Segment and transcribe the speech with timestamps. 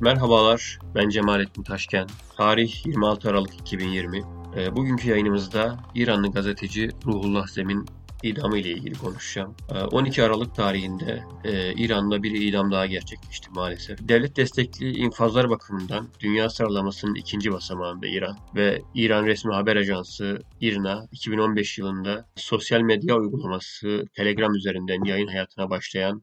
[0.00, 2.06] Merhabalar, ben Cemalettin Taşken.
[2.36, 4.22] Tarih 26 Aralık 2020.
[4.56, 7.86] E, bugünkü yayınımızda İranlı gazeteci Ruhullah Zem'in
[8.22, 9.54] idamı ile ilgili konuşacağım.
[9.92, 14.08] 12 ee, Aralık tarihinde e, İran'da bir idam daha gerçekleşti maalesef.
[14.08, 21.06] Devlet destekli infazlar bakımından dünya sıralamasının ikinci basamağında İran ve İran resmi haber ajansı İRNA
[21.12, 26.22] 2015 yılında sosyal medya uygulaması Telegram üzerinden yayın hayatına başlayan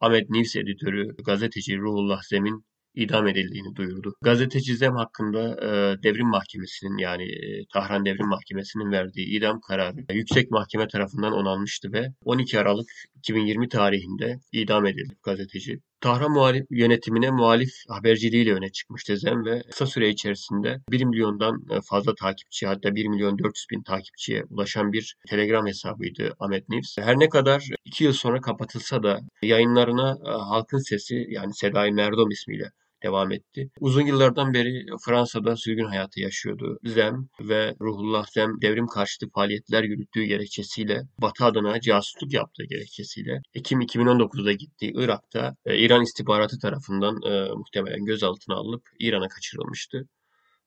[0.00, 2.64] Ahmet News editörü gazeteci Ruhullah Zem'in
[2.94, 4.14] idam edildiğini duyurdu.
[4.22, 10.14] Gazeteci Zem hakkında e, devrim mahkemesinin yani e, Tahran Devrim Mahkemesi'nin verdiği idam kararı e,
[10.14, 12.88] yüksek mahkeme tarafından onanmıştı ve 12 Aralık
[13.18, 15.80] 2020 tarihinde idam edildi gazeteci.
[16.00, 21.80] Tahran muhalif yönetimine muhalif haberciliğiyle öne çıkmıştı Zem ve kısa süre içerisinde 1 milyondan e,
[21.90, 26.98] fazla takipçi hatta 1 milyon 400 bin takipçiye ulaşan bir Telegram hesabıydı Ahmet News.
[26.98, 32.70] Her ne kadar 2 yıl sonra kapatılsa da yayınlarına halkın sesi yani Sedai Merdom ismiyle
[33.02, 33.70] devam etti.
[33.80, 36.78] Uzun yıllardan beri Fransa'da sürgün hayatı yaşıyordu.
[36.84, 43.80] Zem ve Ruhullah Zem devrim karşıtı faaliyetler yürüttüğü gerekçesiyle Batı adına casusluk yaptığı gerekçesiyle Ekim
[43.80, 50.08] 2019'da gittiği Irak'ta e, İran istihbaratı tarafından e, muhtemelen gözaltına alınıp İran'a kaçırılmıştı.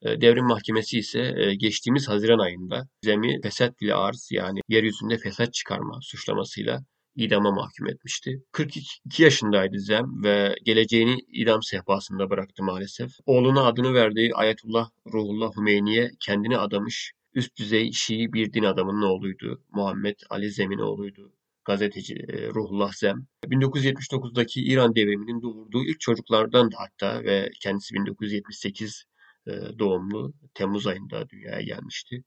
[0.01, 5.53] E, devrim Mahkemesi ise e, geçtiğimiz Haziran ayında Zem'i fesat ile arz yani yeryüzünde fesat
[5.53, 6.79] çıkarma suçlamasıyla
[7.15, 8.43] idama mahkum etmişti.
[8.51, 13.11] 42 yaşındaydı Zem ve geleceğini idam sehpasında bıraktı maalesef.
[13.25, 19.61] Oğluna adını verdiği Ayetullah Ruhullah Hümeyni'ye kendini adamış üst düzey Şii bir din adamının oğluydu.
[19.71, 21.31] Muhammed Ali Zem'in oğluydu
[21.65, 23.27] gazeteci e, Ruhullah Zem.
[23.45, 29.05] 1979'daki İran devriminin doğurduğu ilk çocuklardan da hatta ve kendisi 1978
[29.47, 32.23] e, doğumlu Temmuz ayında dünyaya gelmişti.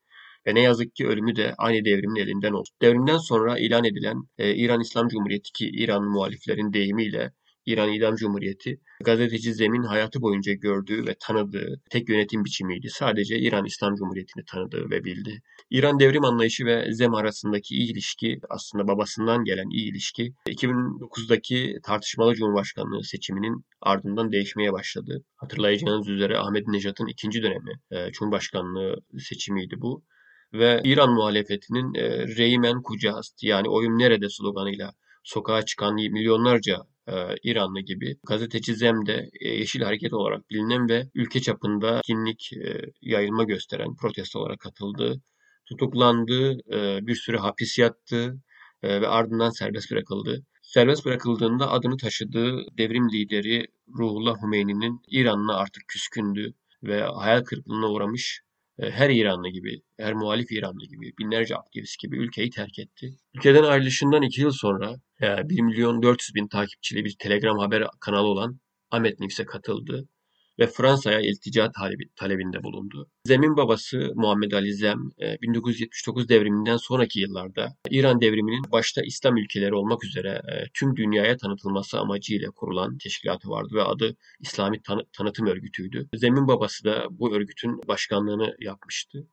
[0.48, 2.68] Ve ne yazık ki ölümü de aynı devrimin elinden oldu.
[2.82, 7.32] Devrimden sonra ilan edilen e, İran İslam Cumhuriyeti ki İran muhaliflerin deyimiyle
[7.66, 12.88] İran İdam Cumhuriyeti gazeteci Zem'in hayatı boyunca gördüğü ve tanıdığı tek yönetim biçimiydi.
[12.90, 15.42] Sadece İran İslam Cumhuriyeti'ni tanıdığı ve bildi.
[15.70, 22.34] İran devrim anlayışı ve Zem arasındaki iyi ilişki aslında babasından gelen iyi ilişki 2009'daki tartışmalı
[22.34, 25.24] Cumhurbaşkanlığı seçiminin ardından değişmeye başladı.
[25.36, 30.04] Hatırlayacağınız üzere Ahmet Nejat'ın ikinci dönemi e, Cumhurbaşkanlığı seçimiydi bu
[30.52, 34.92] ve İran muhalefetinin e, Reymen Kucast yani oyun nerede sloganıyla
[35.24, 36.78] sokağa çıkan milyonlarca
[37.08, 42.80] e, İranlı gibi gazeteci Zem'de e, Yeşil Hareket olarak bilinen ve ülke çapında kinlik e,
[43.00, 45.20] yayılma gösteren protestolara katıldı.
[45.66, 46.58] Tutuklandı,
[47.06, 48.34] bir süre hapis yattı
[48.82, 50.42] ve ardından serbest bırakıldı.
[50.62, 53.66] Serbest bırakıldığında adını taşıdığı devrim lideri
[53.98, 58.40] Ruhullah Hümeyni'nin İran'la artık küskündü ve hayal kırıklığına uğramış
[58.80, 63.16] her İranlı gibi, her muhalif İranlı gibi, binlerce aktivist gibi ülkeyi terk etti.
[63.34, 68.60] Ülkeden ayrılışından iki yıl sonra 1 milyon 400 bin takipçili bir Telegram haber kanalı olan
[68.90, 70.08] Ahmet News'e katıldı
[70.58, 73.10] ve Fransa'ya iltica talebi, talebinde bulundu.
[73.24, 75.10] Zem'in babası Muhammed Ali Zem
[75.42, 81.36] 1979 e, devriminden sonraki yıllarda İran devriminin başta İslam ülkeleri olmak üzere e, tüm dünyaya
[81.36, 86.08] tanıtılması amacıyla kurulan teşkilatı vardı ve adı İslami Tanı Tanıtım Örgütü'ydü.
[86.14, 89.26] Zem'in babası da bu örgütün başkanlığını yapmıştı.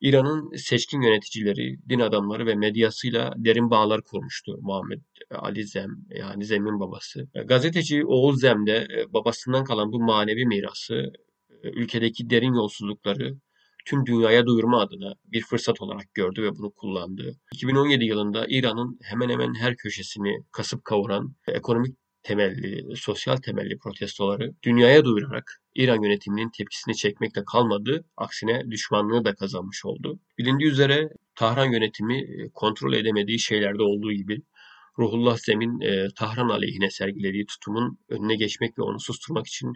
[0.00, 5.00] İran'ın seçkin yöneticileri, din adamları ve medyasıyla derin bağlar kurmuştu Muhammed
[5.30, 7.28] Ali Zem, yani Zem'in babası.
[7.44, 11.12] Gazeteci Oğuz Zem de e, babasından kalan bu manevi mirası,
[11.62, 13.38] e, ülkedeki derin yolsuzlukları
[13.86, 17.36] tüm dünyaya duyurma adına bir fırsat olarak gördü ve bunu kullandı.
[17.54, 21.96] 2017 yılında İran'ın hemen hemen her köşesini kasıp kavuran ekonomik
[22.28, 29.84] temelli, sosyal temelli protestoları dünyaya duyurarak İran yönetiminin tepkisini çekmekle kalmadı, aksine düşmanlığı da kazanmış
[29.84, 30.20] oldu.
[30.38, 34.42] Bilindiği üzere Tahran yönetimi e, kontrol edemediği şeylerde olduğu gibi
[34.98, 39.72] Ruhullah Zem'in e, Tahran aleyhine sergilediği tutumun önüne geçmek ve onu susturmak için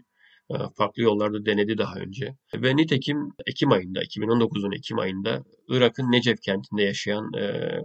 [0.51, 2.37] e, farklı yollarda denedi daha önce.
[2.55, 7.79] Ve nitekim Ekim ayında, 2019'un Ekim ayında Irak'ın Necef kentinde yaşayan e,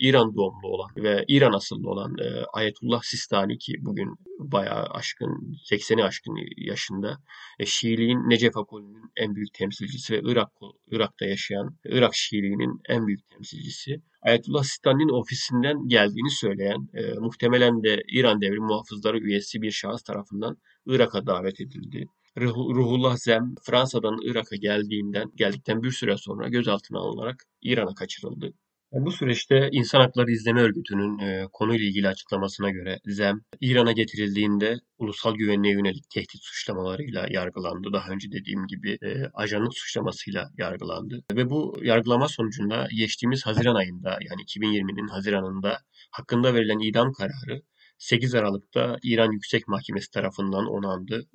[0.00, 6.04] İran doğumlu olan ve İran asıllı olan e, Ayetullah Sistani ki bugün bayağı aşkın, 80'i
[6.04, 7.18] aşkın yaşında
[7.58, 10.48] e, Şiiliğin Necef ekolünün en büyük temsilcisi ve Irak
[10.90, 14.02] Irak'ta yaşayan Irak Şiiliğinin en büyük temsilcisi.
[14.22, 20.56] Ayetullah Sistani'nin ofisinden geldiğini söyleyen, e, muhtemelen de İran Devrim Muhafızları üyesi bir şahıs tarafından
[20.86, 22.06] Irak'a davet edildi.
[22.38, 28.52] Ruhullah Zem Fransa'dan Irak'a geldiğinden geldikten bir süre sonra gözaltına alınarak İran'a kaçırıldı.
[28.92, 35.34] Bu süreçte İnsan Hakları İzleme Örgütü'nün e, konuyla ilgili açıklamasına göre Zem, İran'a getirildiğinde ulusal
[35.34, 37.92] güvenliğe yönelik tehdit suçlamalarıyla yargılandı.
[37.92, 41.24] Daha önce dediğim gibi e, ajanlık suçlamasıyla yargılandı.
[41.32, 45.78] Ve bu yargılama sonucunda geçtiğimiz Haziran ayında yani 2020'nin Haziran'ında
[46.10, 47.62] hakkında verilen idam kararı
[47.98, 51.26] 8 Aralık'ta İran Yüksek Mahkemesi tarafından onandı.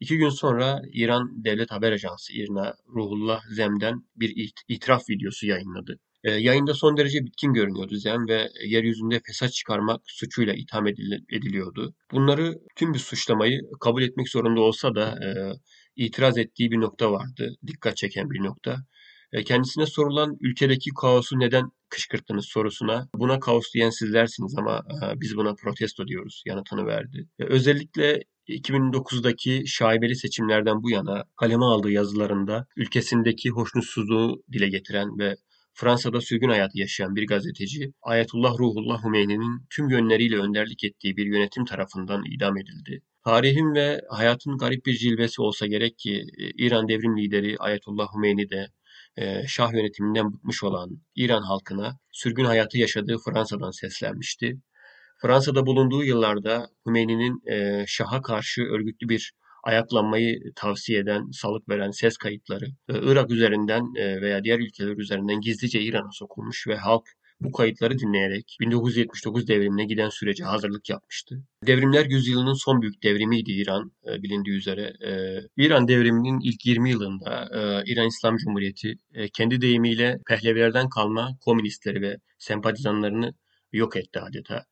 [0.00, 5.98] İki gün sonra İran Devlet Haber Ajansı İRNA Ruhullah Zem'den bir itiraf videosu yayınladı.
[6.24, 10.86] E, yayında son derece bitkin görünüyordu Zem ve yeryüzünde fesat çıkarmak suçuyla itham
[11.30, 11.94] ediliyordu.
[12.12, 15.30] Bunları tüm bir suçlamayı kabul etmek zorunda olsa da e,
[15.96, 17.56] itiraz ettiği bir nokta vardı.
[17.66, 18.76] Dikkat çeken bir nokta.
[19.32, 25.36] E, kendisine sorulan ülkedeki kaosu neden kışkırttınız sorusuna buna kaos diyen sizlersiniz ama e, biz
[25.36, 27.28] buna protesto diyoruz yanıtını verdi.
[27.38, 35.36] E, özellikle 2009'daki şaibeli seçimlerden bu yana kaleme aldığı yazılarında ülkesindeki hoşnutsuzluğu dile getiren ve
[35.74, 41.64] Fransa'da sürgün hayatı yaşayan bir gazeteci, Ayetullah Ruhullah Hümeyni'nin tüm yönleriyle önderlik ettiği bir yönetim
[41.64, 43.02] tarafından idam edildi.
[43.24, 46.24] Tarihin ve hayatın garip bir cilvesi olsa gerek ki
[46.58, 48.66] İran devrim lideri Ayetullah Hümeyni de
[49.16, 54.60] e, Şah yönetiminden bıkmış olan İran halkına sürgün hayatı yaşadığı Fransa'dan seslenmişti.
[55.22, 59.32] Fransa'da bulunduğu yıllarda Hümeyni'nin e, Şah'a karşı örgütlü bir
[59.64, 65.80] ayaklanmayı tavsiye eden, salık veren ses kayıtları e, Irak üzerinden veya diğer ülkeler üzerinden gizlice
[65.80, 71.42] İran'a sokulmuş ve halk bu kayıtları dinleyerek 1979 devrimine giden sürece hazırlık yapmıştı.
[71.66, 74.82] Devrimler yüzyılının son büyük devrimiydi İran e, bilindiği üzere.
[74.82, 78.94] E, İran devriminin ilk 20 yılında e, İran İslam Cumhuriyeti
[79.32, 83.34] kendi deyimiyle pehlevilerden kalma komünistleri ve sempatizanlarını
[83.72, 84.64] yok etti adeta.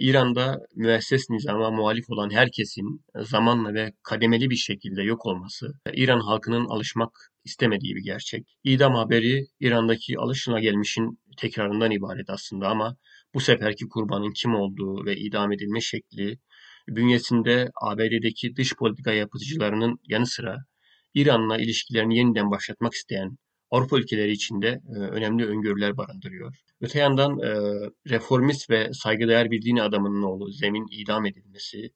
[0.00, 6.64] İran'da müesses nizama muhalif olan herkesin zamanla ve kademeli bir şekilde yok olması, İran halkının
[6.64, 7.10] alışmak
[7.44, 8.56] istemediği bir gerçek.
[8.64, 12.96] İdam haberi İran'daki alışılagelmişin tekrarından ibaret aslında ama
[13.34, 16.38] bu seferki kurbanın kim olduğu ve idam edilme şekli
[16.88, 20.56] bünyesinde ABD'deki dış politika yapıcılarının yanı sıra
[21.14, 23.36] İran'la ilişkilerini yeniden başlatmak isteyen
[23.70, 26.54] Avrupa ülkeleri içinde e, önemli öngörüler barındırıyor.
[26.80, 27.50] Öte yandan e,
[28.10, 31.90] reformist ve saygıdeğer bir din adamının oğlu Zemin idam edilmesi,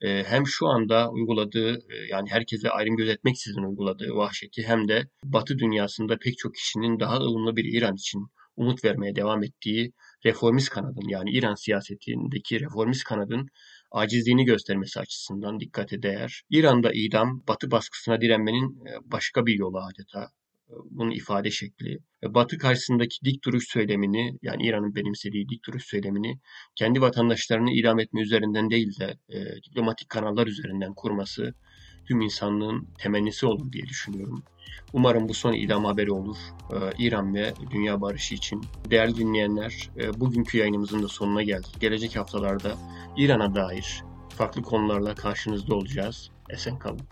[0.00, 1.78] e, hem şu anda uyguladığı
[2.10, 7.56] yani herkese ayrım gözetmeksizin uyguladığı vahşeti hem de Batı dünyasında pek çok kişinin daha ılımlı
[7.56, 8.26] bir İran için
[8.56, 9.92] umut vermeye devam ettiği
[10.26, 13.46] reformist kanadın yani İran siyasetindeki reformist kanadın
[13.92, 16.42] acizliğini göstermesi açısından dikkate değer.
[16.50, 20.30] İran'da idam Batı baskısına direnmenin başka bir yolu adeta
[20.90, 21.98] bunun ifade şekli.
[22.24, 26.40] Batı karşısındaki dik duruş söylemini yani İran'ın benimsediği dik duruş söylemini
[26.74, 31.54] kendi vatandaşlarını idam etme üzerinden değil de e, diplomatik kanallar üzerinden kurması
[32.08, 34.42] tüm insanlığın temennisi olur diye düşünüyorum.
[34.92, 36.36] Umarım bu son idam haberi olur.
[36.72, 38.64] Ee, İran ve dünya barışı için.
[38.90, 41.80] Değerli dinleyenler, e, bugünkü yayınımızın da sonuna geldik.
[41.80, 42.76] Gelecek haftalarda
[43.16, 46.30] İran'a dair farklı konularla karşınızda olacağız.
[46.50, 47.08] Esen kalın.